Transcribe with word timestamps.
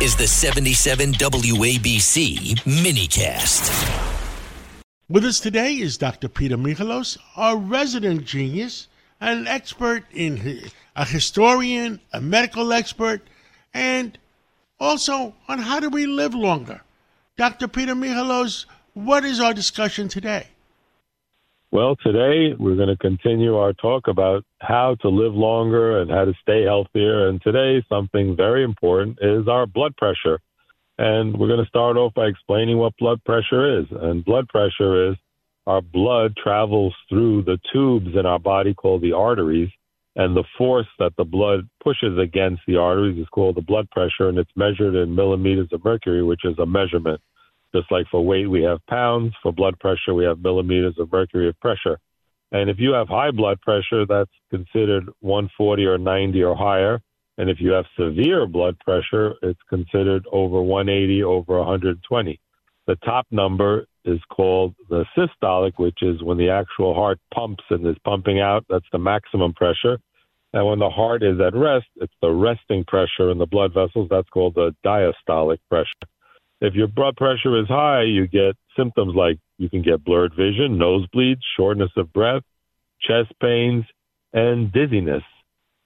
is 0.00 0.14
the 0.14 0.28
77 0.28 1.12
WABC 1.14 2.54
minicast. 2.60 3.66
With 5.08 5.24
us 5.24 5.40
today 5.40 5.74
is 5.74 5.98
Dr. 5.98 6.28
Peter 6.28 6.56
Michalos, 6.56 7.18
our 7.34 7.56
resident 7.56 8.24
genius, 8.24 8.86
an 9.20 9.48
expert 9.48 10.04
in 10.12 10.70
a 10.94 11.04
historian, 11.04 12.00
a 12.12 12.20
medical 12.20 12.72
expert, 12.72 13.22
and 13.74 14.16
also 14.78 15.34
on 15.48 15.58
how 15.58 15.80
do 15.80 15.90
we 15.90 16.06
live 16.06 16.32
longer. 16.32 16.80
Dr. 17.36 17.66
Peter 17.66 17.96
Michalos, 17.96 18.66
what 18.94 19.24
is 19.24 19.40
our 19.40 19.52
discussion 19.52 20.06
today? 20.06 20.46
Well, 21.70 21.96
today 21.96 22.54
we're 22.58 22.76
going 22.76 22.88
to 22.88 22.96
continue 22.96 23.54
our 23.56 23.74
talk 23.74 24.08
about 24.08 24.42
how 24.58 24.96
to 25.02 25.10
live 25.10 25.34
longer 25.34 26.00
and 26.00 26.10
how 26.10 26.24
to 26.24 26.32
stay 26.40 26.62
healthier. 26.62 27.28
And 27.28 27.42
today, 27.42 27.84
something 27.90 28.34
very 28.34 28.64
important 28.64 29.18
is 29.20 29.48
our 29.48 29.66
blood 29.66 29.94
pressure. 29.96 30.40
And 30.96 31.38
we're 31.38 31.46
going 31.46 31.62
to 31.62 31.68
start 31.68 31.98
off 31.98 32.14
by 32.14 32.24
explaining 32.24 32.78
what 32.78 32.96
blood 32.96 33.22
pressure 33.22 33.80
is. 33.80 33.84
And 33.90 34.24
blood 34.24 34.48
pressure 34.48 35.10
is 35.10 35.16
our 35.66 35.82
blood 35.82 36.38
travels 36.42 36.94
through 37.06 37.42
the 37.42 37.58
tubes 37.70 38.16
in 38.18 38.24
our 38.24 38.38
body 38.38 38.72
called 38.72 39.02
the 39.02 39.12
arteries. 39.12 39.68
And 40.16 40.34
the 40.34 40.44
force 40.56 40.88
that 40.98 41.16
the 41.18 41.24
blood 41.24 41.68
pushes 41.84 42.18
against 42.18 42.62
the 42.66 42.78
arteries 42.78 43.18
is 43.18 43.28
called 43.28 43.56
the 43.56 43.60
blood 43.60 43.90
pressure. 43.90 44.30
And 44.30 44.38
it's 44.38 44.50
measured 44.56 44.94
in 44.94 45.14
millimeters 45.14 45.68
of 45.72 45.84
mercury, 45.84 46.22
which 46.22 46.46
is 46.46 46.58
a 46.58 46.64
measurement. 46.64 47.20
Just 47.74 47.90
like 47.90 48.06
for 48.10 48.24
weight, 48.24 48.46
we 48.46 48.62
have 48.62 48.78
pounds. 48.88 49.34
For 49.42 49.52
blood 49.52 49.78
pressure, 49.78 50.14
we 50.14 50.24
have 50.24 50.40
millimeters 50.40 50.94
of 50.98 51.12
mercury 51.12 51.48
of 51.48 51.60
pressure. 51.60 51.98
And 52.50 52.70
if 52.70 52.78
you 52.78 52.92
have 52.92 53.08
high 53.08 53.30
blood 53.30 53.60
pressure, 53.60 54.06
that's 54.06 54.30
considered 54.50 55.08
140 55.20 55.84
or 55.84 55.98
90 55.98 56.42
or 56.42 56.56
higher. 56.56 57.00
And 57.36 57.50
if 57.50 57.60
you 57.60 57.70
have 57.72 57.84
severe 57.98 58.46
blood 58.46 58.78
pressure, 58.80 59.34
it's 59.42 59.60
considered 59.68 60.26
over 60.32 60.60
180, 60.60 61.22
over 61.22 61.58
120. 61.58 62.40
The 62.86 62.96
top 62.96 63.26
number 63.30 63.86
is 64.04 64.18
called 64.30 64.74
the 64.88 65.04
systolic, 65.16 65.72
which 65.76 65.98
is 66.02 66.22
when 66.22 66.38
the 66.38 66.48
actual 66.48 66.94
heart 66.94 67.20
pumps 67.34 67.62
and 67.68 67.86
is 67.86 67.96
pumping 68.04 68.40
out. 68.40 68.64
That's 68.70 68.86
the 68.92 68.98
maximum 68.98 69.52
pressure. 69.52 69.98
And 70.54 70.66
when 70.66 70.78
the 70.78 70.88
heart 70.88 71.22
is 71.22 71.38
at 71.40 71.54
rest, 71.54 71.86
it's 71.96 72.14
the 72.22 72.30
resting 72.30 72.84
pressure 72.84 73.30
in 73.30 73.36
the 73.36 73.46
blood 73.46 73.74
vessels. 73.74 74.08
That's 74.10 74.28
called 74.30 74.54
the 74.54 74.74
diastolic 74.84 75.58
pressure. 75.68 76.08
If 76.60 76.74
your 76.74 76.88
blood 76.88 77.16
pressure 77.16 77.58
is 77.58 77.68
high, 77.68 78.02
you 78.02 78.26
get 78.26 78.56
symptoms 78.76 79.14
like 79.14 79.38
you 79.58 79.68
can 79.68 79.82
get 79.82 80.04
blurred 80.04 80.34
vision, 80.34 80.76
nosebleeds, 80.76 81.40
shortness 81.56 81.90
of 81.96 82.12
breath, 82.12 82.42
chest 83.00 83.32
pains, 83.40 83.84
and 84.32 84.72
dizziness. 84.72 85.22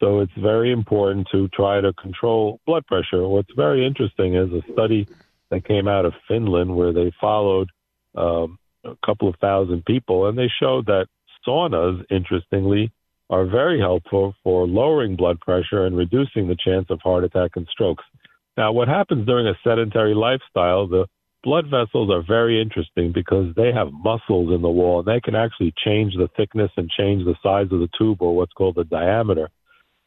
So 0.00 0.20
it's 0.20 0.32
very 0.38 0.72
important 0.72 1.28
to 1.32 1.48
try 1.48 1.80
to 1.80 1.92
control 1.94 2.60
blood 2.66 2.86
pressure. 2.86 3.26
What's 3.26 3.52
very 3.56 3.86
interesting 3.86 4.34
is 4.34 4.50
a 4.52 4.72
study 4.72 5.08
that 5.50 5.66
came 5.66 5.86
out 5.86 6.04
of 6.04 6.14
Finland 6.26 6.74
where 6.74 6.92
they 6.92 7.12
followed 7.20 7.68
um, 8.14 8.58
a 8.84 8.96
couple 9.04 9.28
of 9.28 9.36
thousand 9.36 9.84
people, 9.84 10.26
and 10.28 10.36
they 10.36 10.50
showed 10.60 10.86
that 10.86 11.06
saunas, 11.46 12.04
interestingly, 12.10 12.92
are 13.30 13.46
very 13.46 13.78
helpful 13.78 14.34
for 14.42 14.66
lowering 14.66 15.16
blood 15.16 15.40
pressure 15.40 15.86
and 15.86 15.96
reducing 15.96 16.48
the 16.48 16.56
chance 16.56 16.86
of 16.90 17.00
heart 17.02 17.24
attack 17.24 17.52
and 17.56 17.66
strokes. 17.70 18.04
Now, 18.56 18.72
what 18.72 18.88
happens 18.88 19.26
during 19.26 19.46
a 19.46 19.58
sedentary 19.64 20.14
lifestyle, 20.14 20.86
the 20.86 21.06
blood 21.42 21.66
vessels 21.66 22.10
are 22.10 22.22
very 22.26 22.60
interesting 22.60 23.12
because 23.12 23.54
they 23.56 23.72
have 23.72 23.92
muscles 23.92 24.52
in 24.52 24.62
the 24.62 24.70
wall 24.70 25.00
and 25.00 25.08
they 25.08 25.20
can 25.20 25.34
actually 25.34 25.74
change 25.84 26.14
the 26.14 26.28
thickness 26.36 26.70
and 26.76 26.88
change 26.90 27.24
the 27.24 27.34
size 27.42 27.66
of 27.72 27.80
the 27.80 27.88
tube 27.98 28.22
or 28.22 28.34
what's 28.34 28.52
called 28.52 28.76
the 28.76 28.84
diameter. 28.84 29.50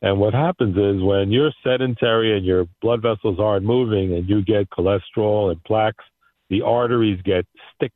And 0.02 0.20
what 0.20 0.34
happens 0.34 0.78
is 0.78 1.04
when 1.04 1.32
you're 1.32 1.52
sedentary 1.64 2.38
and 2.38 2.46
your 2.46 2.68
blood 2.82 3.02
vessels 3.02 3.40
aren't 3.40 3.66
moving 3.66 4.14
and 4.14 4.30
you 4.30 4.44
get 4.44 4.70
cholesterol 4.70 5.52
and 5.52 5.64
plaques, 5.64 6.04
the 6.50 6.62
arteries 6.62 7.22
get 7.24 7.46
stick 7.76 7.92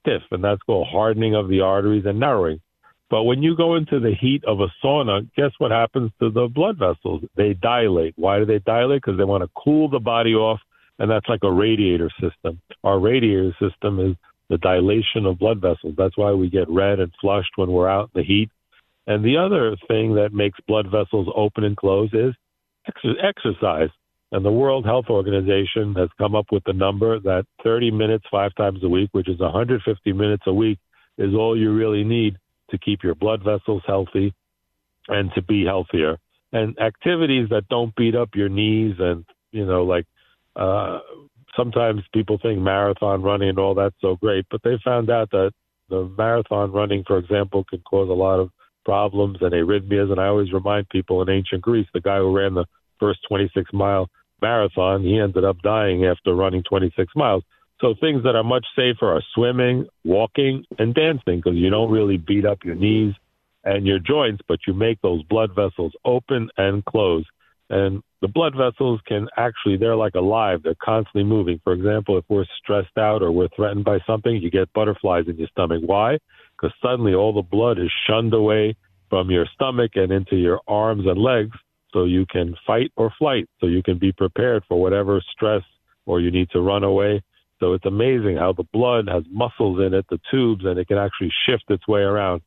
stiff, 0.00 0.22
and 0.30 0.44
that's 0.44 0.62
called 0.62 0.86
hardening 0.90 1.34
of 1.34 1.48
the 1.48 1.60
arteries 1.60 2.04
and 2.06 2.20
narrowing. 2.20 2.60
But 3.08 3.22
when 3.24 3.42
you 3.42 3.56
go 3.56 3.76
into 3.76 4.00
the 4.00 4.14
heat 4.20 4.44
of 4.46 4.60
a 4.60 4.66
sauna, 4.84 5.28
guess 5.36 5.52
what 5.58 5.70
happens 5.70 6.10
to 6.20 6.30
the 6.30 6.48
blood 6.48 6.78
vessels? 6.78 7.22
They 7.36 7.54
dilate. 7.54 8.14
Why 8.16 8.38
do 8.38 8.46
they 8.46 8.58
dilate? 8.58 9.02
Because 9.02 9.18
they 9.18 9.24
want 9.24 9.44
to 9.44 9.50
cool 9.56 9.88
the 9.88 10.00
body 10.00 10.34
off, 10.34 10.60
and 10.98 11.10
that's 11.10 11.28
like 11.28 11.44
a 11.44 11.52
radiator 11.52 12.10
system. 12.20 12.60
Our 12.82 12.98
radiator 12.98 13.54
system 13.60 14.00
is 14.00 14.16
the 14.48 14.58
dilation 14.58 15.26
of 15.26 15.38
blood 15.38 15.60
vessels. 15.60 15.94
That's 15.96 16.16
why 16.16 16.32
we 16.32 16.50
get 16.50 16.68
red 16.68 16.98
and 16.98 17.12
flushed 17.20 17.52
when 17.56 17.70
we're 17.70 17.88
out 17.88 18.10
in 18.14 18.22
the 18.22 18.26
heat 18.26 18.50
and 19.06 19.24
the 19.24 19.36
other 19.36 19.76
thing 19.86 20.14
that 20.16 20.32
makes 20.32 20.58
blood 20.66 20.86
vessels 20.90 21.28
open 21.34 21.64
and 21.64 21.76
close 21.76 22.10
is 22.12 22.34
ex- 22.88 23.18
exercise. 23.22 23.90
And 24.32 24.44
the 24.44 24.50
World 24.50 24.84
Health 24.84 25.06
Organization 25.08 25.94
has 25.94 26.08
come 26.18 26.34
up 26.34 26.46
with 26.50 26.64
the 26.64 26.72
number 26.72 27.20
that 27.20 27.46
30 27.62 27.92
minutes 27.92 28.24
five 28.30 28.54
times 28.56 28.82
a 28.82 28.88
week, 28.88 29.10
which 29.12 29.28
is 29.28 29.38
150 29.38 30.12
minutes 30.12 30.42
a 30.46 30.52
week, 30.52 30.78
is 31.16 31.32
all 31.34 31.56
you 31.56 31.72
really 31.72 32.02
need 32.02 32.36
to 32.70 32.78
keep 32.78 33.02
your 33.02 33.14
blood 33.14 33.42
vessels 33.44 33.82
healthy 33.86 34.34
and 35.08 35.30
to 35.34 35.42
be 35.42 35.64
healthier. 35.64 36.16
And 36.52 36.78
activities 36.78 37.48
that 37.50 37.68
don't 37.68 37.94
beat 37.96 38.14
up 38.14 38.30
your 38.34 38.48
knees 38.48 38.94
and, 38.98 39.24
you 39.52 39.66
know, 39.66 39.84
like 39.84 40.06
uh, 40.54 41.00
sometimes 41.56 42.02
people 42.12 42.38
think 42.40 42.60
marathon 42.60 43.22
running 43.22 43.50
and 43.50 43.58
all 43.58 43.74
that's 43.74 43.96
so 44.00 44.16
great, 44.16 44.46
but 44.50 44.62
they 44.62 44.78
found 44.84 45.10
out 45.10 45.30
that 45.30 45.52
the 45.88 46.10
marathon 46.16 46.72
running, 46.72 47.04
for 47.06 47.18
example, 47.18 47.64
can 47.64 47.80
cause 47.80 48.08
a 48.08 48.12
lot 48.12 48.40
of 48.40 48.50
problems 48.84 49.38
and 49.40 49.52
arrhythmias. 49.52 50.10
And 50.10 50.20
I 50.20 50.26
always 50.26 50.52
remind 50.52 50.88
people 50.88 51.22
in 51.22 51.28
ancient 51.28 51.62
Greece, 51.62 51.86
the 51.92 52.00
guy 52.00 52.18
who 52.18 52.36
ran 52.36 52.54
the 52.54 52.66
first 52.98 53.20
26 53.28 53.72
mile 53.72 54.08
marathon, 54.40 55.02
he 55.02 55.18
ended 55.18 55.44
up 55.44 55.60
dying 55.62 56.04
after 56.04 56.34
running 56.34 56.62
26 56.62 57.12
miles. 57.14 57.42
So 57.80 57.94
things 58.00 58.22
that 58.24 58.34
are 58.34 58.44
much 58.44 58.66
safer 58.74 59.12
are 59.12 59.22
swimming, 59.34 59.86
walking, 60.04 60.64
and 60.78 60.94
dancing 60.94 61.42
because 61.44 61.56
you 61.56 61.70
don't 61.70 61.90
really 61.90 62.16
beat 62.16 62.46
up 62.46 62.64
your 62.64 62.74
knees 62.74 63.14
and 63.64 63.86
your 63.86 63.98
joints, 63.98 64.42
but 64.48 64.60
you 64.66 64.72
make 64.72 65.00
those 65.02 65.22
blood 65.24 65.50
vessels 65.54 65.92
open 66.04 66.48
and 66.56 66.84
close. 66.84 67.24
And 67.68 68.02
the 68.22 68.28
blood 68.28 68.54
vessels 68.56 69.00
can 69.06 69.28
actually, 69.36 69.76
they're 69.76 69.96
like 69.96 70.14
alive. 70.14 70.60
They're 70.62 70.76
constantly 70.82 71.24
moving. 71.24 71.60
For 71.64 71.72
example, 71.72 72.16
if 72.16 72.24
we're 72.28 72.46
stressed 72.62 72.96
out 72.96 73.22
or 73.22 73.30
we're 73.32 73.48
threatened 73.54 73.84
by 73.84 73.98
something, 74.06 74.36
you 74.36 74.50
get 74.50 74.72
butterflies 74.72 75.24
in 75.28 75.36
your 75.36 75.48
stomach. 75.48 75.82
Why? 75.84 76.18
because 76.56 76.74
suddenly 76.82 77.14
all 77.14 77.32
the 77.32 77.42
blood 77.42 77.78
is 77.78 77.90
shunned 78.06 78.34
away 78.34 78.76
from 79.10 79.30
your 79.30 79.46
stomach 79.54 79.92
and 79.94 80.10
into 80.10 80.36
your 80.36 80.60
arms 80.66 81.04
and 81.06 81.18
legs 81.18 81.56
so 81.92 82.04
you 82.04 82.26
can 82.26 82.54
fight 82.66 82.92
or 82.96 83.12
flight, 83.18 83.48
so 83.60 83.66
you 83.66 83.82
can 83.82 83.98
be 83.98 84.12
prepared 84.12 84.62
for 84.68 84.80
whatever 84.80 85.22
stress 85.32 85.62
or 86.06 86.20
you 86.20 86.30
need 86.30 86.48
to 86.50 86.60
run 86.60 86.84
away. 86.84 87.22
So 87.60 87.72
it's 87.72 87.86
amazing 87.86 88.36
how 88.36 88.52
the 88.52 88.66
blood 88.72 89.08
has 89.08 89.24
muscles 89.30 89.80
in 89.80 89.94
it, 89.94 90.06
the 90.10 90.20
tubes, 90.30 90.64
and 90.64 90.78
it 90.78 90.88
can 90.88 90.98
actually 90.98 91.32
shift 91.46 91.64
its 91.68 91.86
way 91.88 92.00
around. 92.00 92.42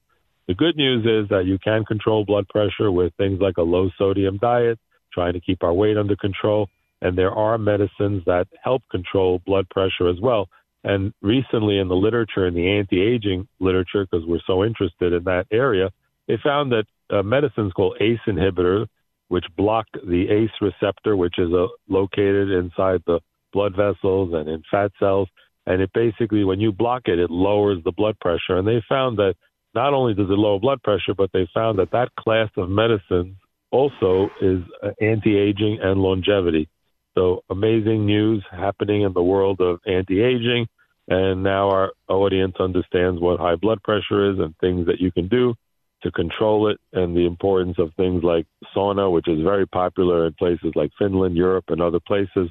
The 0.48 0.54
good 0.56 0.78
news 0.78 1.06
is 1.06 1.30
that 1.30 1.46
you 1.46 1.60
can 1.60 1.86
control 1.86 2.26
blood 2.26 2.48
pressure 2.48 2.92
with 2.92 3.14
things 3.16 3.40
like 3.40 3.58
a 3.58 3.62
low 3.62 3.90
sodium 3.98 4.38
diet, 4.38 4.80
trying 5.14 5.34
to 5.34 5.40
keep 5.40 5.64
our 5.64 5.74
weight 5.74 5.98
under 5.98 6.16
control. 6.16 6.70
And 7.02 7.18
there 7.18 7.32
are 7.32 7.58
medicines 7.58 8.24
that 8.26 8.48
help 8.64 8.84
control 8.92 9.42
blood 9.46 9.70
pressure 9.70 10.10
as 10.10 10.20
well. 10.22 10.50
And 10.84 11.14
recently, 11.22 11.78
in 11.78 11.88
the 11.88 11.96
literature, 11.96 12.48
in 12.48 12.54
the 12.54 12.68
anti 12.68 13.02
aging 13.02 13.48
literature, 13.60 14.06
because 14.10 14.26
we're 14.26 14.40
so 14.48 14.64
interested 14.64 15.14
in 15.14 15.24
that 15.26 15.46
area, 15.52 15.92
they 16.28 16.38
found 16.44 16.72
that 16.72 16.86
uh, 17.10 17.24
medicines 17.24 17.74
called 17.74 17.98
ACE 18.00 18.20
inhibitors, 18.28 18.88
which 19.28 19.46
block 19.58 19.88
the 19.94 20.30
ACE 20.30 20.52
receptor, 20.62 21.16
which 21.18 21.38
is 21.38 21.54
uh, 21.54 21.68
located 21.88 22.50
inside 22.52 23.02
the 23.06 23.20
blood 23.52 23.76
vessels 23.76 24.34
and 24.34 24.50
in 24.50 24.64
fat 24.70 24.92
cells. 25.00 25.28
And 25.66 25.82
it 25.82 25.92
basically, 25.94 26.44
when 26.44 26.60
you 26.60 26.72
block 26.72 27.04
it, 27.06 27.20
it 27.20 27.30
lowers 27.30 27.84
the 27.84 27.92
blood 27.92 28.18
pressure. 28.20 28.58
And 28.58 28.68
they 28.68 28.84
found 28.90 29.18
that 29.18 29.36
not 29.76 29.94
only 29.94 30.14
does 30.14 30.30
it 30.30 30.34
lower 30.34 30.60
blood 30.60 30.82
pressure, 30.82 31.14
but 31.16 31.32
they 31.32 31.48
found 31.54 31.78
that 31.80 31.92
that 31.92 32.16
class 32.16 32.50
of 32.58 32.70
medicines 32.70 33.36
also 33.72 34.30
is 34.42 34.62
uh, 34.82 34.90
anti 35.00 35.38
aging 35.38 35.80
and 35.82 36.02
longevity. 36.02 36.68
So 37.16 37.44
amazing 37.50 38.06
news 38.06 38.44
happening 38.52 39.02
in 39.02 39.14
the 39.14 39.24
world 39.24 39.60
of 39.60 39.80
anti-aging. 39.86 40.68
And 41.08 41.44
now 41.44 41.70
our 41.70 41.92
audience 42.08 42.56
understands 42.60 43.20
what 43.20 43.40
high 43.40 43.56
blood 43.56 43.82
pressure 43.84 44.32
is 44.32 44.40
and 44.40 44.56
things 44.60 44.86
that 44.86 45.00
you 45.00 45.12
can 45.12 45.28
do 45.28 45.56
to 46.04 46.12
control 46.12 46.70
it 46.70 46.80
and 46.94 47.18
the 47.18 47.26
importance 47.26 47.78
of 47.78 47.92
things 47.96 48.24
like 48.24 48.46
sauna, 48.76 49.12
which 49.12 49.28
is 49.28 49.42
very 49.42 49.68
popular 49.68 50.28
in 50.28 50.34
places 50.34 50.72
like 50.76 50.92
Finland, 50.98 51.36
Europe, 51.36 51.66
and 51.70 51.82
other 51.82 52.00
places. 52.00 52.50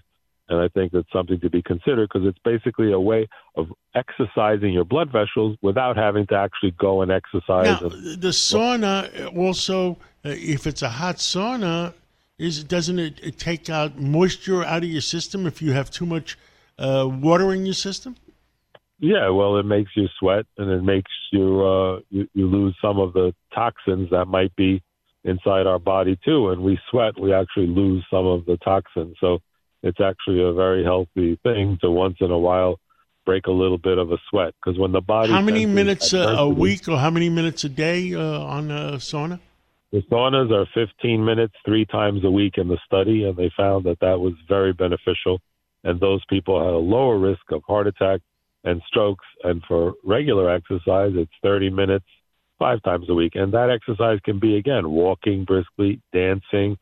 And 0.49 0.61
I 0.61 0.69
think 0.69 0.93
that's 0.93 1.13
something 1.13 1.39
to 1.41 1.51
be 1.51 1.63
considered 1.63 2.09
because 2.13 2.27
it's 2.27 2.39
basically 2.43 2.93
a 2.93 3.01
way 3.01 3.29
of 3.55 3.67
exercising 3.95 4.73
your 4.73 4.85
blood 4.85 5.11
vessels 5.13 5.57
without 5.61 5.97
having 5.97 6.27
to 6.29 6.37
actually 6.37 6.71
go 6.73 7.03
and 7.03 7.11
exercise. 7.11 7.81
Now, 7.81 7.89
and, 7.89 8.21
the 8.23 8.29
sauna 8.29 9.37
also, 9.37 9.99
uh, 10.25 10.31
if 10.31 10.67
it's 10.67 10.83
a 10.83 10.89
hot 10.89 11.17
sauna, 11.17 11.93
is 12.39 12.65
doesn't 12.65 12.99
it, 12.99 13.21
it 13.23 13.39
take 13.39 13.69
out 13.69 13.99
moisture 13.99 14.65
out 14.65 14.85
of 14.85 14.89
your 14.89 15.01
system 15.01 15.47
if 15.47 15.61
you 15.61 15.73
have 15.73 15.91
too 15.91 16.07
much 16.07 16.39
uh, 16.79 17.07
water 17.11 17.53
in 17.53 17.67
your 17.67 17.75
system? 17.75 18.17
Yeah, 19.01 19.29
well, 19.31 19.59
it 19.59 19.65
makes 19.65 19.91
you 19.97 20.09
sweat, 20.19 20.47
and 20.57 20.71
it 20.71 20.83
makes 20.83 21.11
you, 21.31 21.65
uh, 21.65 22.01
you 22.11 22.29
you 22.35 22.47
lose 22.47 22.77
some 22.83 22.99
of 22.99 23.13
the 23.13 23.33
toxins 23.55 24.11
that 24.11 24.27
might 24.27 24.55
be 24.57 24.83
inside 25.25 25.67
our 25.67 25.79
body 25.79 26.19
too. 26.25 26.51
And 26.51 26.63
we 26.63 26.79
sweat, 26.91 27.19
we 27.21 27.33
actually 27.33 27.67
lose 27.67 28.05
some 28.11 28.27
of 28.27 28.45
the 28.47 28.57
toxins. 28.59 29.17
So 29.21 29.39
it's 29.83 30.01
actually 30.01 30.43
a 30.43 30.53
very 30.53 30.85
healthy 30.85 31.39
thing 31.43 31.79
to 31.81 31.91
once 31.91 32.17
in 32.21 32.31
a 32.31 32.39
while 32.39 32.79
break 33.25 33.47
a 33.47 33.53
little 33.53 33.77
bit 33.77 33.99
of 33.99 34.11
a 34.11 34.17
sweat 34.31 34.55
because 34.55 34.79
when 34.79 34.93
the 34.93 35.03
body 35.03 35.31
How 35.31 35.43
many 35.43 35.67
minutes 35.67 36.15
a, 36.15 36.19
a 36.19 36.49
week 36.49 36.89
or 36.89 36.97
how 36.97 37.11
many 37.11 37.29
minutes 37.29 37.63
a 37.65 37.69
day 37.69 38.15
uh, 38.15 38.41
on 38.41 38.71
a 38.71 38.93
sauna? 38.97 39.39
The 39.93 40.03
saunas 40.11 40.51
are 40.51 40.67
15 40.75 41.25
minutes 41.25 41.55
three 41.65 41.87
times 41.87 42.25
a 42.25 42.31
week 42.31 42.59
in 42.59 42.69
the 42.69 42.79
study, 42.85 43.25
and 43.25 43.37
they 43.37 43.51
found 43.57 43.85
that 43.85 44.01
that 44.01 44.21
was 44.21 44.35
very 44.47 44.73
beneficial. 44.73 45.41
And 45.85 45.99
those 45.99 46.23
people 46.29 46.59
had 46.59 46.75
a 46.75 46.79
lower 46.79 47.19
risk 47.19 47.51
of 47.51 47.63
heart 47.67 47.87
attack 47.87 48.21
and 48.65 48.83
strokes. 48.87 49.25
And 49.45 49.63
for 49.67 49.95
regular 50.05 50.51
exercise, 50.51 51.13
it's 51.15 51.33
30 51.43 51.71
minutes 51.71 52.05
five 52.59 52.83
times 52.83 53.09
a 53.09 53.15
week. 53.15 53.33
And 53.35 53.53
that 53.53 53.71
exercise 53.71 54.19
can 54.25 54.39
be, 54.39 54.57
again, 54.57 54.91
walking 54.91 55.45
briskly, 55.45 56.03
dancing, 56.13 56.77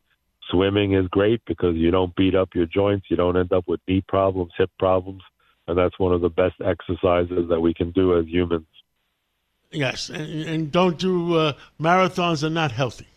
swimming 0.49 0.93
is 0.93 1.07
great 1.07 1.41
because 1.45 1.75
you 1.75 1.91
don't 1.91 2.15
beat 2.15 2.35
up 2.35 2.49
your 2.53 2.65
joints, 2.65 3.07
you 3.09 3.15
don't 3.17 3.37
end 3.37 3.51
up 3.53 3.67
with 3.67 3.79
knee 3.87 4.03
problems, 4.07 4.51
hip 4.57 4.71
problems. 4.79 5.21
And 5.67 5.77
that's 5.77 5.99
one 5.99 6.13
of 6.13 6.21
the 6.21 6.29
best 6.29 6.55
exercises 6.63 7.49
that 7.49 7.59
we 7.59 7.73
can 7.73 7.91
do 7.91 8.17
as 8.17 8.25
humans. 8.25 8.67
Yes, 9.71 10.09
and, 10.09 10.43
and 10.43 10.71
don't 10.71 10.97
do 10.97 11.35
uh, 11.35 11.53
marathons 11.79 12.43
are 12.43 12.49
not 12.49 12.71
healthy. 12.71 13.07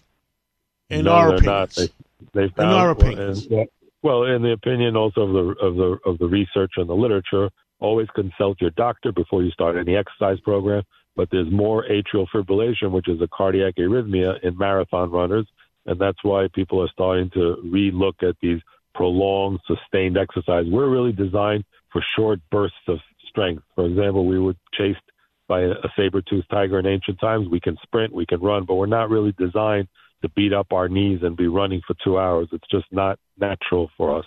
In 0.89 1.05
No, 1.05 1.13
our 1.13 1.41
not. 1.41 1.71
They, 1.77 1.89
they 2.33 2.49
found, 2.49 2.71
our 2.71 2.95
well, 2.95 3.07
opinions. 3.07 3.47
and- 3.47 3.69
well, 4.03 4.25
in 4.25 4.43
the 4.43 4.53
opinion 4.53 4.97
also 4.97 5.21
of 5.23 5.33
the 5.33 5.65
of 5.65 5.77
the 5.77 5.99
of 6.07 6.19
the 6.19 6.27
research 6.27 6.73
and 6.77 6.89
the 6.89 6.95
literature, 6.95 7.51
always 7.81 8.09
consult 8.15 8.61
your 8.61 8.71
doctor 8.71 9.13
before 9.13 9.43
you 9.43 9.51
start 9.51 9.77
any 9.77 9.95
exercise 9.95 10.41
program. 10.41 10.83
But 11.17 11.29
there's 11.31 11.51
more 11.53 11.85
atrial 11.85 12.27
fibrillation, 12.35 12.93
which 12.93 13.09
is 13.09 13.21
a 13.21 13.29
cardiac 13.29 13.75
arrhythmia 13.77 14.43
in 14.43 14.57
marathon 14.57 15.11
runners, 15.11 15.47
and 15.87 15.99
that's 15.99 16.23
why 16.23 16.49
people 16.55 16.83
are 16.83 16.91
starting 16.93 17.31
to 17.31 17.57
relook 17.65 18.23
at 18.23 18.37
these 18.41 18.61
prolonged, 18.95 19.61
sustained 19.67 20.19
exercise. 20.19 20.65
We're 20.69 20.89
really 20.89 21.13
designed 21.13 21.65
for 21.93 22.03
short 22.17 22.41
bursts 22.51 22.77
of 22.89 22.99
strength. 23.29 23.63
For 23.75 23.87
example, 23.87 24.27
we 24.27 24.39
were 24.39 24.55
chased 24.75 25.01
by 25.49 25.63
a, 25.63 25.75
saber-toothed 25.97 26.49
tiger 26.51 26.79
in 26.79 26.87
ancient 26.87 27.19
times. 27.21 27.49
We 27.49 27.61
can 27.61 27.77
sprint, 27.83 28.13
we 28.13 28.27
can 28.27 28.41
run, 28.41 28.65
but 28.65 28.75
we're 28.75 28.87
not 28.87 29.11
really 29.11 29.35
designed 29.39 29.89
to 30.23 30.29
beat 30.31 30.53
up 30.53 30.73
our 30.73 30.89
knees 30.89 31.21
and 31.23 31.37
be 31.37 31.49
running 31.49 31.81
for 31.87 31.95
two 32.05 32.19
hours. 32.19 32.49
It's 32.53 32.69
just 32.71 32.87
not 32.93 33.19
natural 33.39 33.91
for 33.97 34.19
us. 34.19 34.27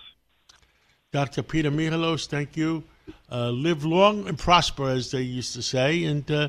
Dr. 1.11 1.44
Peter 1.44 1.69
Michalos, 1.69 2.27
thank 2.27 2.57
you. 2.57 2.83
Uh, 3.31 3.50
live 3.50 3.85
long 3.85 4.27
and 4.27 4.38
prosper, 4.39 4.89
as 4.89 5.11
they 5.11 5.21
used 5.21 5.53
to 5.53 5.61
say, 5.61 6.03
and 6.05 6.29
uh, 6.31 6.47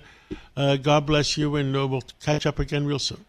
uh, 0.56 0.76
God 0.76 1.04
bless 1.04 1.36
you, 1.36 1.56
and 1.56 1.76
uh, 1.76 1.86
we'll 1.86 2.02
catch 2.22 2.46
up 2.46 2.58
again 2.58 2.86
real 2.86 2.98
soon. 2.98 3.24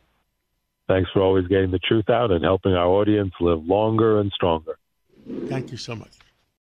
Thanks 0.88 1.10
for 1.12 1.22
always 1.22 1.48
getting 1.48 1.72
the 1.72 1.80
truth 1.80 2.10
out 2.10 2.32
and 2.32 2.44
helping 2.44 2.74
our 2.74 2.88
audience 2.88 3.34
live 3.40 3.64
longer 3.64 4.20
and 4.20 4.32
stronger. 4.32 4.78
Thank 5.48 5.72
you 5.72 5.78
so 5.78 5.96
much. 5.96 6.25